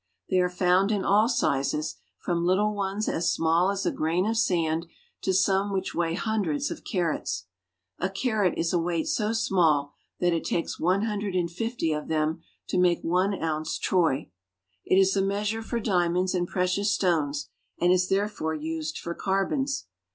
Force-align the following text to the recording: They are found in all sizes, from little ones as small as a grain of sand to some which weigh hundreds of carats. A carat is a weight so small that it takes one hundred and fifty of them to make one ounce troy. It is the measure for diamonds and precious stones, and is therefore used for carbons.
They 0.31 0.39
are 0.39 0.49
found 0.49 0.91
in 0.91 1.05
all 1.05 1.29
sizes, 1.29 1.97
from 2.17 2.43
little 2.43 2.73
ones 2.73 3.07
as 3.07 3.31
small 3.31 3.69
as 3.69 3.85
a 3.85 3.91
grain 3.91 4.25
of 4.25 4.35
sand 4.35 4.87
to 5.21 5.31
some 5.31 5.71
which 5.71 5.93
weigh 5.93 6.15
hundreds 6.15 6.71
of 6.71 6.83
carats. 6.83 7.45
A 7.99 8.09
carat 8.09 8.55
is 8.57 8.73
a 8.73 8.79
weight 8.79 9.07
so 9.07 9.31
small 9.31 9.93
that 10.19 10.33
it 10.33 10.43
takes 10.43 10.79
one 10.79 11.03
hundred 11.03 11.35
and 11.35 11.51
fifty 11.51 11.93
of 11.93 12.07
them 12.07 12.41
to 12.69 12.79
make 12.79 13.03
one 13.03 13.39
ounce 13.43 13.77
troy. 13.77 14.31
It 14.83 14.97
is 14.97 15.13
the 15.13 15.21
measure 15.21 15.61
for 15.61 15.79
diamonds 15.79 16.33
and 16.33 16.47
precious 16.47 16.91
stones, 16.91 17.49
and 17.79 17.91
is 17.91 18.09
therefore 18.09 18.55
used 18.55 18.97
for 18.97 19.13
carbons. 19.13 19.85